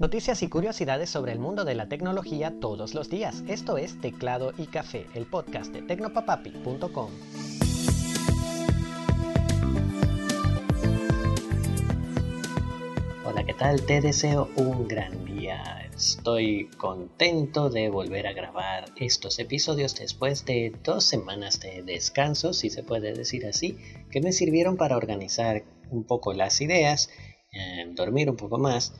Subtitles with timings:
[0.00, 3.44] Noticias y curiosidades sobre el mundo de la tecnología todos los días.
[3.48, 7.10] Esto es Teclado y Café, el podcast de tecnopapapi.com.
[13.26, 13.84] Hola, ¿qué tal?
[13.84, 15.86] Te deseo un gran día.
[15.94, 22.70] Estoy contento de volver a grabar estos episodios después de dos semanas de descanso, si
[22.70, 23.76] se puede decir así,
[24.10, 27.10] que me sirvieron para organizar un poco las ideas,
[27.52, 28.94] eh, dormir un poco más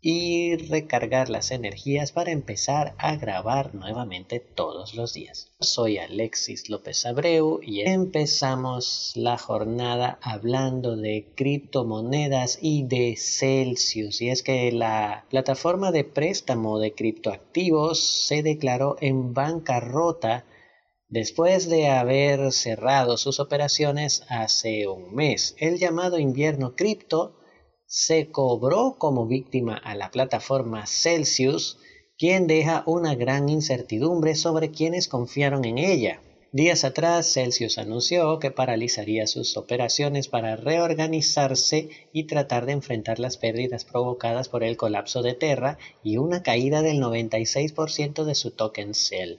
[0.00, 5.50] y recargar las energías para empezar a grabar nuevamente todos los días.
[5.60, 14.20] Soy Alexis López Abreu y empezamos la jornada hablando de criptomonedas y de Celsius.
[14.20, 20.44] Y es que la plataforma de préstamo de criptoactivos se declaró en bancarrota
[21.08, 25.56] después de haber cerrado sus operaciones hace un mes.
[25.58, 27.34] El llamado invierno cripto
[27.90, 31.78] se cobró como víctima a la plataforma Celsius,
[32.18, 36.20] quien deja una gran incertidumbre sobre quienes confiaron en ella.
[36.52, 43.38] Días atrás, Celsius anunció que paralizaría sus operaciones para reorganizarse y tratar de enfrentar las
[43.38, 48.92] pérdidas provocadas por el colapso de Terra y una caída del 96% de su token
[48.92, 49.38] Cell.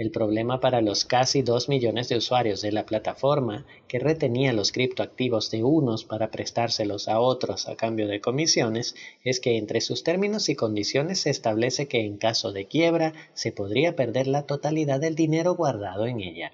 [0.00, 4.72] El problema para los casi 2 millones de usuarios de la plataforma que retenía los
[4.72, 10.02] criptoactivos de unos para prestárselos a otros a cambio de comisiones es que entre sus
[10.02, 15.00] términos y condiciones se establece que en caso de quiebra se podría perder la totalidad
[15.00, 16.52] del dinero guardado en ella.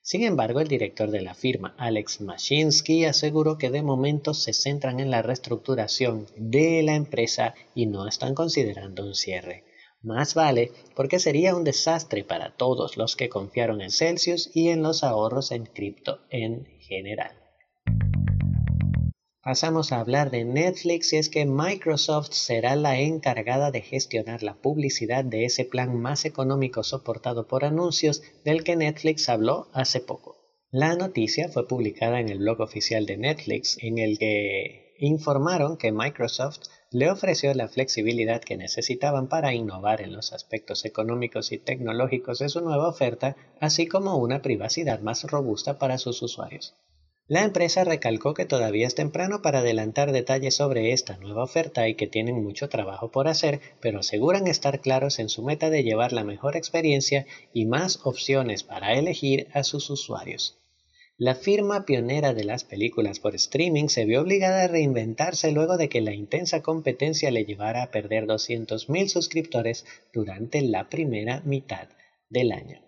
[0.00, 4.98] Sin embargo, el director de la firma, Alex Mashinsky, aseguró que de momento se centran
[4.98, 9.62] en la reestructuración de la empresa y no están considerando un cierre.
[10.02, 14.82] Más vale, porque sería un desastre para todos los que confiaron en Celsius y en
[14.82, 17.30] los ahorros en cripto en general.
[19.44, 24.54] Pasamos a hablar de Netflix y es que Microsoft será la encargada de gestionar la
[24.54, 30.36] publicidad de ese plan más económico soportado por anuncios del que Netflix habló hace poco.
[30.70, 35.90] La noticia fue publicada en el blog oficial de Netflix en el que informaron que
[35.90, 36.62] Microsoft
[36.94, 42.48] le ofreció la flexibilidad que necesitaban para innovar en los aspectos económicos y tecnológicos de
[42.48, 46.74] su nueva oferta, así como una privacidad más robusta para sus usuarios.
[47.28, 51.94] La empresa recalcó que todavía es temprano para adelantar detalles sobre esta nueva oferta y
[51.94, 56.12] que tienen mucho trabajo por hacer, pero aseguran estar claros en su meta de llevar
[56.12, 57.24] la mejor experiencia
[57.54, 60.61] y más opciones para elegir a sus usuarios.
[61.24, 65.88] La firma pionera de las películas por streaming se vio obligada a reinventarse luego de
[65.88, 71.86] que la intensa competencia le llevara a perder 200.000 suscriptores durante la primera mitad
[72.28, 72.80] del año.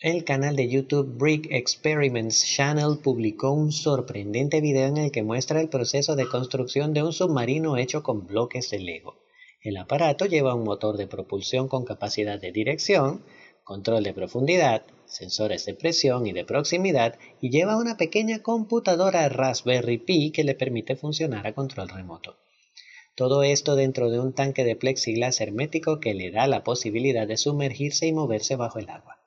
[0.00, 5.62] El canal de YouTube Brick Experiments Channel publicó un sorprendente video en el que muestra
[5.62, 9.24] el proceso de construcción de un submarino hecho con bloques de Lego.
[9.62, 13.24] El aparato lleva un motor de propulsión con capacidad de dirección,
[13.70, 19.98] control de profundidad, sensores de presión y de proximidad y lleva una pequeña computadora Raspberry
[19.98, 22.36] Pi que le permite funcionar a control remoto.
[23.14, 27.36] Todo esto dentro de un tanque de plexiglas hermético que le da la posibilidad de
[27.36, 29.20] sumergirse y moverse bajo el agua.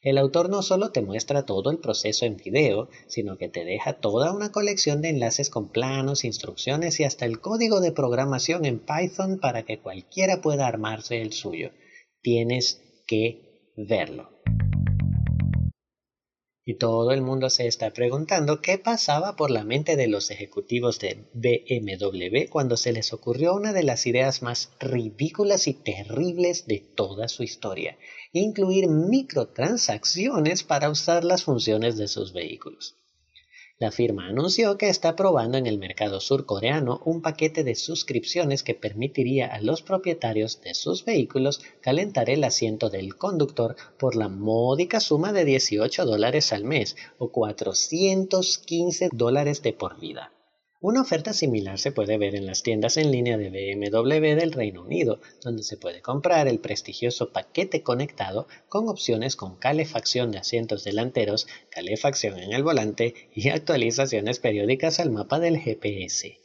[0.00, 4.00] El autor no solo te muestra todo el proceso en video, sino que te deja
[4.00, 8.78] toda una colección de enlaces con planos, instrucciones y hasta el código de programación en
[8.78, 11.72] Python para que cualquiera pueda armarse el suyo.
[12.22, 13.49] Tienes que
[13.86, 14.40] verlo.
[16.64, 21.00] Y todo el mundo se está preguntando qué pasaba por la mente de los ejecutivos
[21.00, 26.78] de BMW cuando se les ocurrió una de las ideas más ridículas y terribles de
[26.78, 27.98] toda su historia,
[28.32, 32.94] incluir microtransacciones para usar las funciones de sus vehículos.
[33.80, 38.74] La firma anunció que está probando en el mercado surcoreano un paquete de suscripciones que
[38.74, 45.00] permitiría a los propietarios de sus vehículos calentar el asiento del conductor por la módica
[45.00, 50.30] suma de 18 dólares al mes o 415 dólares de por vida.
[50.82, 54.80] Una oferta similar se puede ver en las tiendas en línea de BMW del Reino
[54.80, 60.82] Unido, donde se puede comprar el prestigioso paquete conectado con opciones con calefacción de asientos
[60.82, 66.40] delanteros, calefacción en el volante y actualizaciones periódicas al mapa del GPS.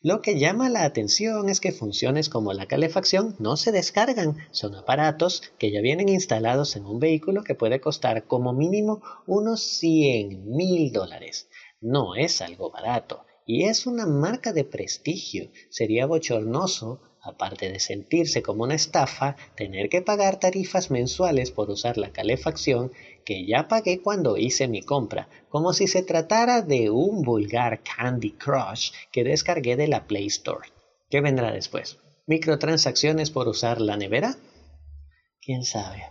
[0.00, 4.76] Lo que llama la atención es que funciones como la calefacción no se descargan, son
[4.76, 10.54] aparatos que ya vienen instalados en un vehículo que puede costar como mínimo unos 100
[10.54, 11.48] mil dólares.
[11.80, 15.50] No es algo barato y es una marca de prestigio.
[15.70, 21.98] Sería bochornoso, aparte de sentirse como una estafa, tener que pagar tarifas mensuales por usar
[21.98, 22.92] la calefacción
[23.24, 28.30] que ya pagué cuando hice mi compra, como si se tratara de un vulgar Candy
[28.34, 30.68] Crush que descargué de la Play Store.
[31.10, 31.98] ¿Qué vendrá después?
[32.28, 34.36] ¿Microtransacciones por usar la nevera?
[35.42, 36.04] ¿Quién sabe?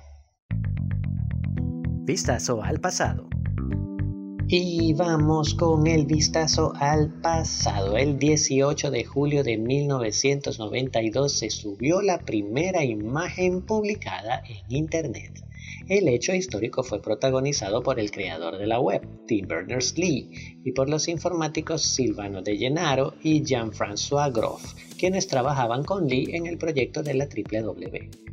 [2.03, 3.29] Vistazo al pasado.
[4.51, 7.97] Y vamos con el vistazo al pasado.
[7.97, 15.45] El 18 de julio de 1992 se subió la primera imagen publicada en Internet.
[15.87, 20.89] El hecho histórico fue protagonizado por el creador de la web, Tim Berners-Lee, y por
[20.89, 27.03] los informáticos Silvano de Gennaro y Jean-François Groff, quienes trabajaban con Lee en el proyecto
[27.03, 28.29] de la WW.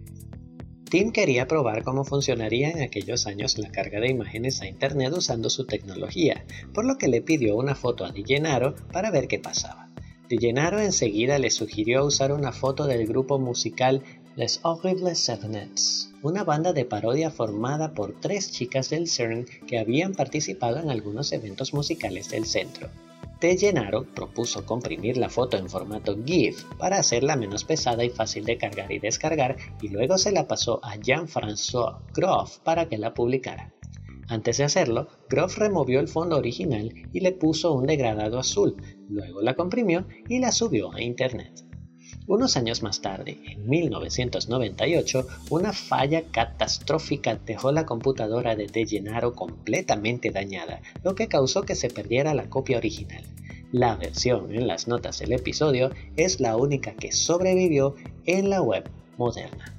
[0.89, 5.51] Tim quería probar cómo funcionaría en aquellos años la carga de imágenes a Internet usando
[5.51, 9.41] su tecnología, por lo que le pidió una foto a Di Gennaro para ver qué
[9.41, 9.91] pasaba.
[10.29, 14.05] Di Gennaro enseguida le sugirió usar una foto del grupo musical
[14.37, 20.13] Les Horribles Sevenets, una banda de parodia formada por tres chicas del CERN que habían
[20.15, 22.89] participado en algunos eventos musicales del centro.
[23.41, 28.47] De Gennaro propuso comprimir la foto en formato GIF para hacerla menos pesada y fácil
[28.47, 33.13] de cargar y descargar y luego se la pasó a Jean-François Groff para que la
[33.13, 33.75] publicara.
[34.29, 38.75] Antes de hacerlo, Groff removió el fondo original y le puso un degradado azul,
[39.09, 41.63] luego la comprimió y la subió a internet.
[42.27, 49.35] Unos años más tarde, en 1998, una falla catastrófica dejó la computadora de De Gennaro
[49.35, 53.23] completamente dañada, lo que causó que se perdiera la copia original.
[53.73, 57.95] La versión en las notas del episodio es la única que sobrevivió
[58.25, 59.76] en la web moderna.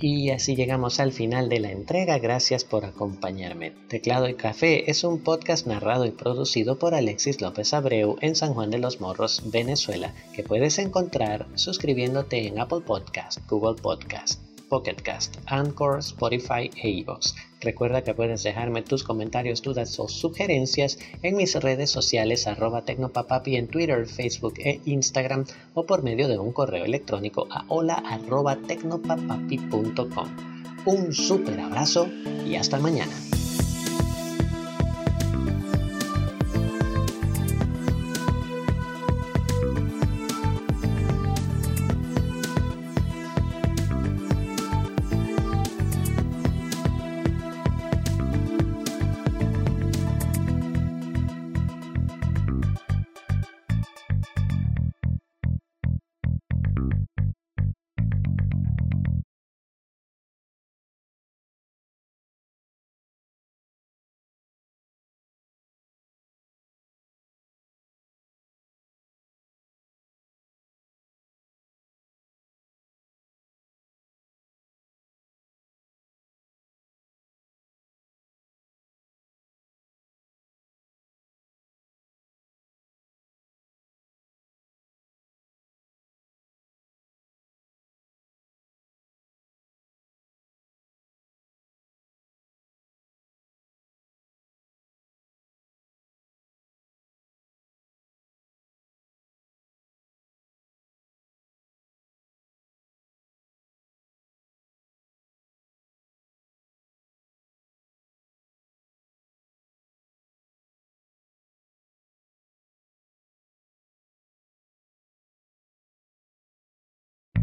[0.00, 2.18] Y así llegamos al final de la entrega.
[2.18, 3.72] Gracias por acompañarme.
[3.88, 8.54] Teclado y Café es un podcast narrado y producido por Alexis López Abreu en San
[8.54, 15.36] Juan de los Morros, Venezuela, que puedes encontrar suscribiéndote en Apple Podcast, Google Podcast, Pocketcast,
[15.46, 17.34] Anchor, Spotify e iVoox.
[17.60, 23.56] Recuerda que puedes dejarme tus comentarios, dudas o sugerencias en mis redes sociales arroba tecnopapapi
[23.56, 25.44] en Twitter, Facebook e Instagram
[25.74, 28.56] o por medio de un correo electrónico a hola arroba.
[30.86, 32.08] Un super abrazo
[32.46, 33.12] y hasta mañana.